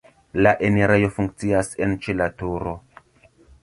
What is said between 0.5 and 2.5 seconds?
enirejo funkcias en ĉe la